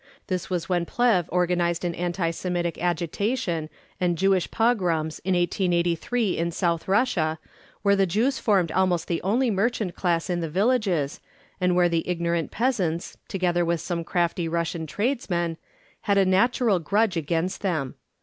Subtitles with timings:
[0.25, 3.69] This was when Plehve organised an anti Semitic agitation
[3.99, 7.37] and Jewish pogroms in 1883 in South Russia,
[7.83, 11.19] where the Jews formed almost the only merchant class in the villages,
[11.59, 15.57] and where the ignorant peasants, together with some crafty Russian tradesmen,
[16.01, 17.93] had a natural grudge against them.